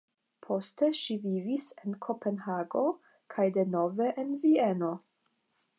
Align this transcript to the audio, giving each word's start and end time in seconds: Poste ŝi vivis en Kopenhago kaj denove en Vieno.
Poste 0.45 0.87
ŝi 0.99 1.17
vivis 1.25 1.67
en 1.83 1.97
Kopenhago 2.07 2.83
kaj 3.35 3.47
denove 3.61 4.13
en 4.25 4.37
Vieno. 4.47 4.93